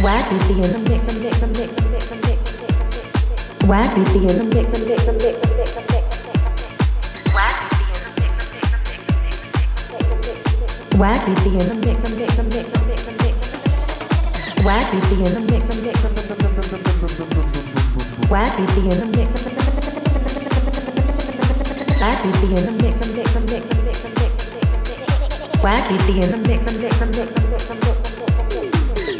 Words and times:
Wacky, 0.00 0.38
the 0.48 0.54
end, 0.54 0.72
the 0.72 0.78
mix, 0.88 1.04
the 1.06 1.20
mix, 1.20 1.40
the 1.40 1.46
mix, 1.46 1.74
the 1.74 1.88
mix, 1.90 2.08
the 2.08 2.16
mix. 2.16 2.40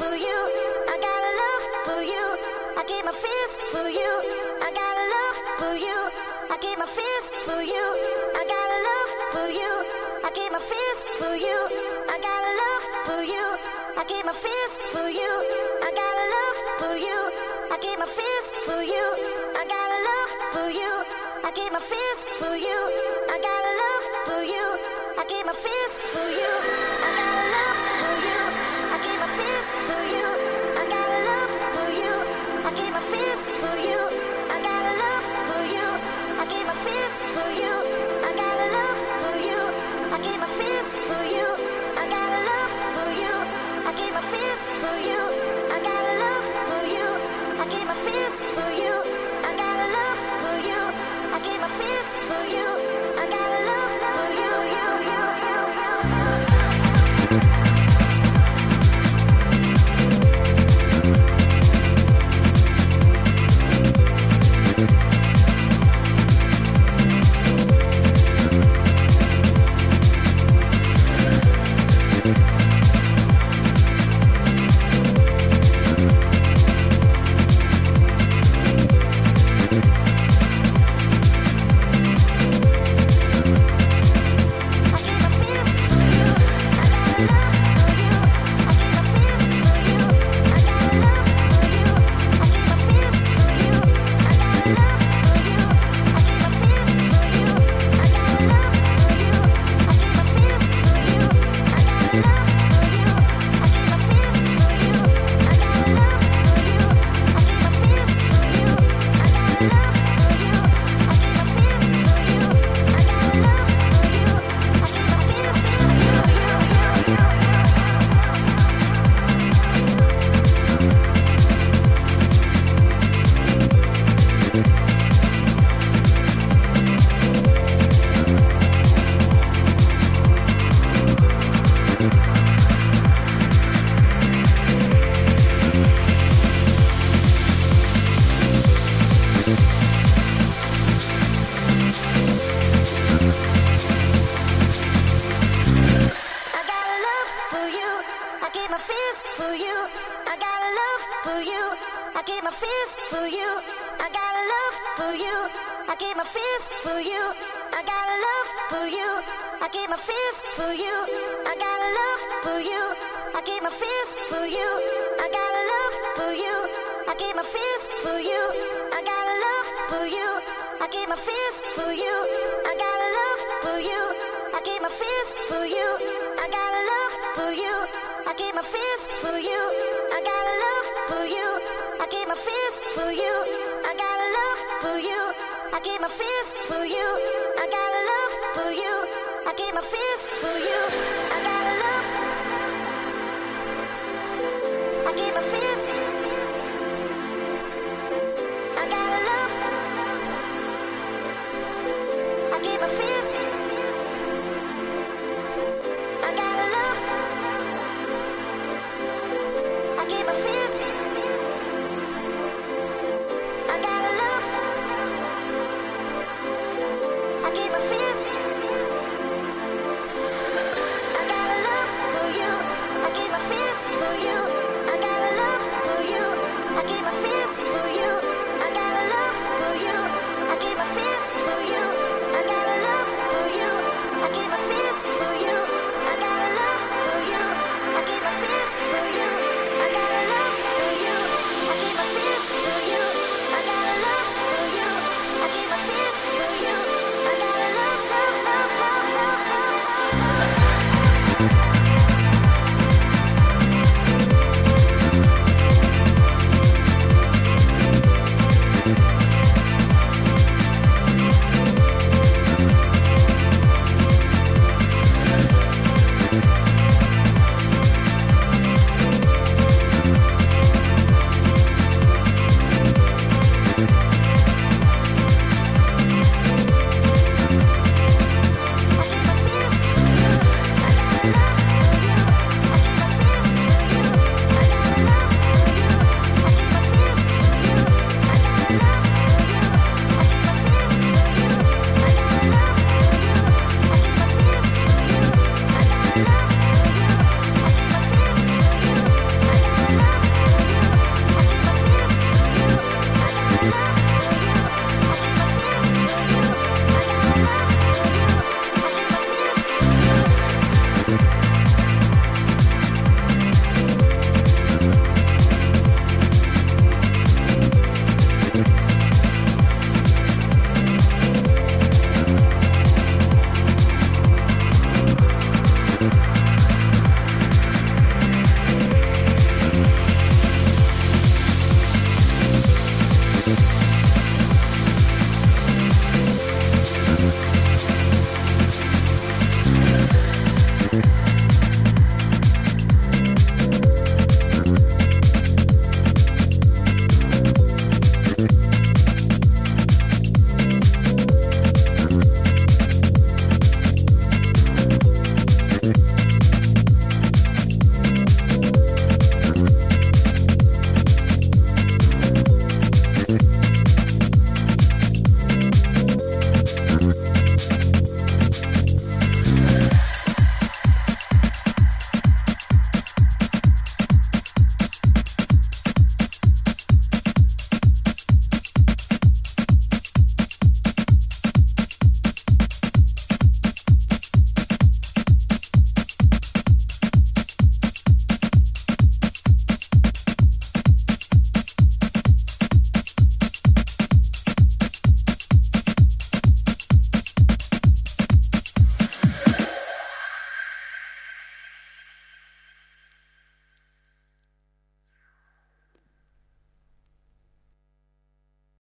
for 0.00 0.16
you. 0.16 0.38
I 0.88 0.96
got 1.06 1.20
love 1.42 1.64
for 1.86 2.00
you. 2.12 2.24
I 2.80 2.82
keep 2.88 3.04
my 3.04 3.12
fears 3.12 3.52
for 3.74 3.86
you. 3.98 4.10
I 4.66 4.70
got 4.80 4.96
love 5.16 5.36
for 5.60 5.74
you. 5.76 5.98
I 6.48 6.56
keep 6.64 6.78
my 6.80 6.88
fears 6.88 7.24
for 7.44 7.60
you. 7.60 7.84
I 8.40 8.42
got 8.52 8.68
love 8.88 9.10
for 9.34 9.48
you. 9.60 9.72
I 10.24 10.30
keep 10.36 10.50
my 10.56 10.62
fears 10.70 10.98
for 11.20 11.34
you. 11.44 11.58
I 12.08 12.16
got 12.28 12.40
love 12.62 12.84
for 13.08 13.20
you. 13.32 13.44
I 14.00 14.02
keep 14.08 14.24
my 14.24 14.36
fears 14.44 14.72
for 14.94 15.06
you. 15.20 15.32
I 15.84 15.90
got 16.00 16.16
love 16.36 16.58
for 16.80 16.94
you. 17.06 17.18
I 17.74 17.76
keep 17.84 17.98
my 18.00 18.08
fears 18.18 18.46
for 18.66 18.80
you. 18.92 19.04
I 19.60 19.64
got 19.74 19.88
love 20.08 20.30
for 20.54 20.68
you. 20.80 20.92
I 21.44 21.50
keep 21.52 21.72
my 21.76 21.84
fears 21.92 22.18
for 22.40 22.56
you. 22.56 22.99